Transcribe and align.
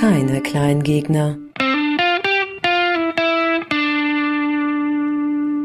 keine 0.00 0.40
Kleingegner. 0.40 1.38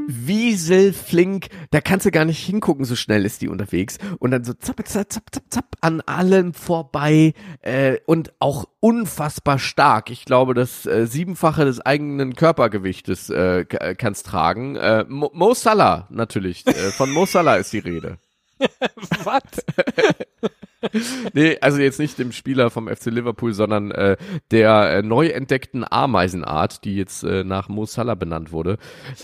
Wieselflink, 0.07 1.50
da 1.70 1.82
kannst 1.82 2.05
du 2.07 2.12
gar 2.12 2.25
nicht 2.25 2.43
hingucken, 2.43 2.86
so 2.86 2.96
schnell 2.96 3.25
ist 3.25 3.41
die 3.41 3.48
unterwegs. 3.48 4.00
Und 4.18 4.32
dann 4.32 4.43
so 4.43 4.54
zapp, 4.54 4.77
zapp, 4.88 5.11
zapp, 5.11 5.25
zapp, 5.32 5.43
zapp 5.50 5.66
an 5.82 6.02
allem 6.02 6.54
vorbei 6.54 7.34
äh, 7.61 7.98
und 8.07 8.34
auch 8.39 8.66
unfassbar 8.80 9.59
stark. 9.59 10.09
Ich 10.09 10.25
glaube, 10.25 10.55
das 10.55 10.88
äh, 10.88 11.05
Siebenfache 11.05 11.65
des 11.65 11.81
eigenen 11.81 12.36
Körpergewichtes 12.36 13.29
äh, 13.29 13.65
kannst 13.65 14.25
tragen. 14.25 14.77
Äh, 14.77 15.05
Mo, 15.07 15.29
Mo 15.34 15.54
Salah 15.54 16.07
natürlich, 16.09 16.65
äh, 16.65 16.73
von 16.91 17.11
Mo 17.11 17.25
Salah 17.27 17.57
ist 17.57 17.71
die 17.73 17.79
Rede. 17.79 18.18
Was? 19.23 19.43
nee, 21.34 21.57
also 21.61 21.79
jetzt 21.79 21.99
nicht 21.99 22.18
dem 22.20 22.31
Spieler 22.31 22.70
vom 22.70 22.88
FC 22.88 23.05
Liverpool, 23.05 23.54
sondern 23.54 23.91
äh, 23.91 24.17
der 24.52 24.98
äh, 24.98 25.02
neu 25.02 25.27
entdeckten 25.27 25.85
Ameisenart, 25.89 26.84
die 26.84 26.95
jetzt 26.95 27.23
äh, 27.23 27.44
nach 27.44 27.70
Mo 27.70 27.85
Salah 27.85 28.16
benannt 28.16 28.52
wurde. 28.52 28.77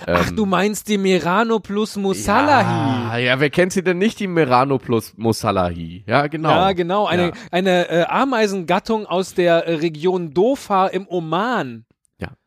Ähm, 0.07 0.17
Ach, 0.19 0.31
du 0.31 0.45
meinst 0.45 0.87
die 0.87 0.97
Merano 0.97 1.59
plus 1.59 1.95
Musalahi? 1.95 3.13
Ja, 3.13 3.17
ja, 3.17 3.39
wer 3.39 3.49
kennt 3.49 3.73
sie 3.73 3.83
denn 3.83 3.97
nicht, 3.97 4.19
die 4.19 4.27
Merano 4.27 4.77
plus 4.77 5.13
Musalahi? 5.17 6.03
Ja, 6.07 6.27
genau. 6.27 6.49
Ja, 6.49 6.71
genau, 6.73 7.05
eine, 7.05 7.27
ja. 7.27 7.33
eine 7.51 7.89
äh, 7.89 8.03
Ameisengattung 8.05 9.05
aus 9.05 9.33
der 9.33 9.67
äh, 9.67 9.75
Region 9.75 10.33
Dofa 10.33 10.87
im 10.87 11.07
Oman. 11.07 11.85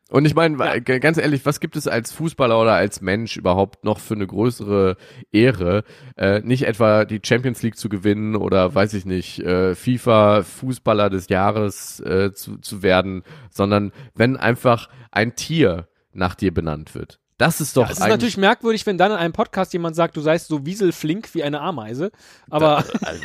Und 0.09 0.25
ich 0.25 0.35
meine, 0.35 0.57
ja. 0.59 0.79
ganz 0.79 1.17
ehrlich, 1.17 1.45
was 1.45 1.59
gibt 1.59 1.75
es 1.75 1.87
als 1.87 2.11
Fußballer 2.11 2.59
oder 2.59 2.73
als 2.73 3.01
Mensch 3.01 3.37
überhaupt 3.37 3.83
noch 3.83 3.99
für 3.99 4.13
eine 4.13 4.27
größere 4.27 4.97
Ehre, 5.31 5.83
äh, 6.17 6.41
nicht 6.41 6.67
etwa 6.67 7.05
die 7.05 7.21
Champions 7.23 7.63
League 7.63 7.77
zu 7.77 7.89
gewinnen 7.89 8.35
oder 8.35 8.75
weiß 8.75 8.93
ich 8.93 9.05
nicht, 9.05 9.39
äh, 9.39 9.73
FIFA 9.73 10.43
Fußballer 10.43 11.09
des 11.09 11.29
Jahres 11.29 11.99
äh, 12.01 12.31
zu, 12.33 12.57
zu 12.57 12.83
werden, 12.83 13.23
sondern 13.49 13.91
wenn 14.13 14.37
einfach 14.37 14.89
ein 15.11 15.35
Tier 15.35 15.87
nach 16.11 16.35
dir 16.35 16.53
benannt 16.53 16.93
wird. 16.93 17.19
Das 17.43 17.59
ist 17.59 17.75
doch. 17.75 17.87
Ja, 17.87 17.91
es 17.91 17.99
ist 17.99 18.07
natürlich 18.07 18.37
merkwürdig, 18.37 18.85
wenn 18.85 18.97
dann 18.97 19.11
in 19.11 19.17
einem 19.17 19.33
Podcast 19.33 19.73
jemand 19.73 19.97
sagt, 19.97 20.15
du 20.15 20.21
seist 20.21 20.47
so 20.47 20.65
wieselflink 20.65 21.33
wie 21.35 21.43
eine 21.43 21.59
Ameise. 21.59 22.11
Aber. 22.49 22.85
Da, 23.01 23.07
also, 23.07 23.21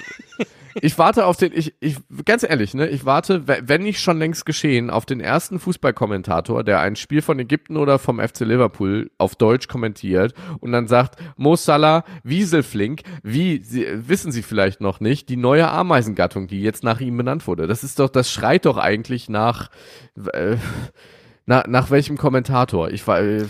ich 0.81 0.99
warte 0.99 1.27
auf 1.27 1.37
den, 1.37 1.53
ich, 1.55 1.75
ich, 1.79 1.97
ganz 2.25 2.43
ehrlich, 2.43 2.75
ne, 2.75 2.89
ich 2.89 3.05
warte, 3.05 3.47
wenn 3.47 3.83
nicht 3.83 4.01
schon 4.01 4.19
längst 4.19 4.45
geschehen, 4.45 4.91
auf 4.91 5.07
den 5.07 5.21
ersten 5.21 5.61
Fußballkommentator, 5.61 6.65
der 6.65 6.81
ein 6.81 6.97
Spiel 6.97 7.23
von 7.23 7.39
Ägypten 7.39 7.77
oder 7.77 7.99
vom 8.01 8.21
FC 8.21 8.41
Liverpool 8.41 9.11
auf 9.19 9.37
Deutsch 9.37 9.69
kommentiert 9.69 10.35
und 10.59 10.73
dann 10.73 10.89
sagt, 10.89 11.17
Mo 11.37 11.55
Salah, 11.55 12.05
Wieselflink, 12.25 13.03
wie, 13.23 13.63
Sie, 13.63 13.87
wissen 14.09 14.33
Sie 14.33 14.43
vielleicht 14.43 14.81
noch 14.81 14.99
nicht, 14.99 15.29
die 15.29 15.37
neue 15.37 15.69
Ameisengattung, 15.69 16.49
die 16.49 16.61
jetzt 16.61 16.83
nach 16.83 17.01
ihm 17.01 17.17
benannt 17.17 17.47
wurde. 17.47 17.67
Das 17.67 17.85
ist 17.85 17.99
doch, 18.01 18.09
das 18.09 18.31
schreit 18.31 18.67
doch 18.67 18.79
eigentlich 18.79 19.29
nach, 19.29 19.71
äh, 20.33 20.57
nach, 21.47 21.67
nach 21.67 21.91
welchem 21.91 22.19
Kommentator? 22.19 22.91
Ich 22.91 23.07
war, 23.07 23.21
äh, 23.21 23.47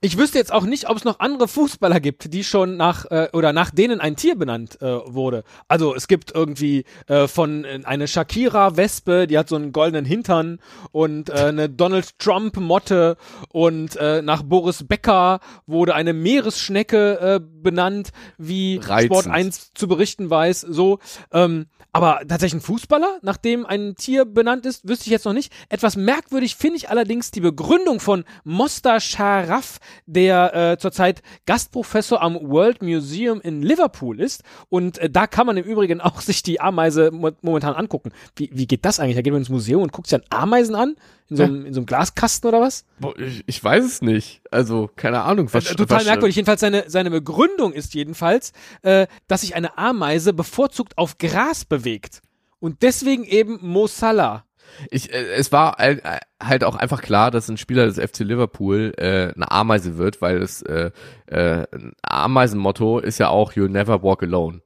ich 0.00 0.18
wüsste 0.18 0.38
jetzt 0.38 0.52
auch 0.52 0.64
nicht, 0.64 0.88
ob 0.88 0.96
es 0.96 1.04
noch 1.04 1.20
andere 1.20 1.48
Fußballer 1.48 2.00
gibt, 2.00 2.32
die 2.32 2.44
schon 2.44 2.76
nach 2.76 3.04
äh, 3.10 3.28
oder 3.32 3.52
nach 3.52 3.70
denen 3.70 4.00
ein 4.00 4.16
Tier 4.16 4.36
benannt 4.36 4.80
äh, 4.80 4.86
wurde. 4.86 5.44
Also 5.68 5.94
es 5.94 6.08
gibt 6.08 6.34
irgendwie 6.34 6.84
äh, 7.06 7.28
von 7.28 7.64
äh, 7.64 7.80
eine 7.84 8.08
Shakira 8.08 8.76
Wespe, 8.76 9.26
die 9.26 9.38
hat 9.38 9.48
so 9.48 9.56
einen 9.56 9.72
goldenen 9.72 10.04
Hintern 10.04 10.58
und 10.92 11.30
äh, 11.30 11.32
eine 11.32 11.68
Donald 11.68 12.18
Trump 12.18 12.56
Motte 12.56 13.16
und 13.50 13.96
äh, 13.96 14.22
nach 14.22 14.42
Boris 14.42 14.84
Becker 14.86 15.40
wurde 15.66 15.94
eine 15.94 16.12
Meeresschnecke 16.12 17.20
äh, 17.20 17.40
benannt, 17.40 18.10
wie 18.36 18.76
Reizend. 18.82 19.06
Sport 19.06 19.26
1 19.28 19.74
zu 19.74 19.88
berichten 19.88 20.30
weiß. 20.30 20.60
So, 20.62 20.98
ähm, 21.32 21.66
aber 21.92 22.20
tatsächlich 22.28 22.60
ein 22.60 22.64
Fußballer, 22.64 23.18
nach 23.22 23.36
dem 23.36 23.66
ein 23.66 23.94
Tier 23.96 24.24
benannt 24.24 24.66
ist, 24.66 24.86
wüsste 24.88 25.06
ich 25.06 25.10
jetzt 25.10 25.24
noch 25.24 25.32
nicht. 25.32 25.52
Etwas 25.68 25.96
merkwürdig 25.96 26.56
finde 26.56 26.76
ich 26.76 26.90
allerdings 26.90 27.30
die 27.30 27.40
Begründung 27.40 27.98
von 28.00 28.24
Mosta 28.44 29.00
Sharaf, 29.00 29.78
der 30.06 30.54
äh, 30.54 30.78
zurzeit 30.78 31.22
Gastprofessor 31.46 32.22
am 32.22 32.34
World 32.34 32.82
Museum 32.82 33.40
in 33.40 33.62
Liverpool 33.62 34.20
ist. 34.20 34.42
Und 34.68 34.98
äh, 34.98 35.10
da 35.10 35.26
kann 35.26 35.46
man 35.46 35.56
im 35.56 35.64
Übrigen 35.64 36.00
auch 36.00 36.20
sich 36.20 36.42
die 36.42 36.60
Ameise 36.60 37.10
momentan 37.10 37.74
angucken. 37.74 38.10
Wie, 38.36 38.50
wie 38.52 38.66
geht 38.66 38.84
das 38.84 39.00
eigentlich? 39.00 39.16
Da 39.16 39.22
geht 39.22 39.32
man 39.32 39.42
ins 39.42 39.48
Museum 39.48 39.82
und 39.82 39.92
guckt 39.92 40.08
sich 40.08 40.18
dann 40.18 40.26
Ameisen 40.30 40.74
an? 40.74 40.96
In 41.30 41.36
so, 41.36 41.42
einem, 41.42 41.66
in 41.66 41.74
so 41.74 41.80
einem 41.80 41.86
Glaskasten 41.86 42.48
oder 42.48 42.62
was? 42.62 42.86
Ich, 43.18 43.44
ich 43.46 43.62
weiß 43.62 43.84
es 43.84 44.00
nicht. 44.00 44.40
Also, 44.50 44.88
keine 44.96 45.22
Ahnung. 45.22 45.52
Was, 45.52 45.70
äh, 45.70 45.74
total 45.74 45.98
was, 45.98 46.06
merkwürdig. 46.06 46.36
Jedenfalls 46.36 46.60
seine, 46.60 46.84
seine 46.88 47.10
Begründung 47.10 47.74
ist 47.74 47.92
jedenfalls, 47.92 48.52
äh, 48.80 49.06
dass 49.26 49.42
sich 49.42 49.54
eine 49.54 49.76
Ameise 49.76 50.32
bevorzugt 50.32 50.96
auf 50.96 51.18
Gras 51.18 51.66
bewegt. 51.66 52.22
Und 52.60 52.82
deswegen 52.82 53.24
eben 53.24 53.58
Mo 53.60 53.86
Salah. 53.86 54.44
Ich, 54.90 55.12
äh, 55.12 55.32
es 55.34 55.52
war 55.52 55.76
halt, 55.78 56.02
halt 56.42 56.64
auch 56.64 56.76
einfach 56.76 57.02
klar, 57.02 57.30
dass 57.30 57.48
ein 57.48 57.56
Spieler 57.56 57.86
des 57.86 57.98
FC 57.98 58.20
Liverpool 58.20 58.92
äh, 58.96 59.32
eine 59.34 59.50
Ameise 59.50 59.98
wird, 59.98 60.22
weil 60.22 60.40
das 60.40 60.62
äh, 60.62 60.90
äh, 61.26 61.66
Ameisenmotto 62.02 62.98
ist 62.98 63.18
ja 63.18 63.28
auch 63.28 63.52
You'll 63.52 63.68
never 63.68 64.02
walk 64.02 64.22
alone. 64.22 64.60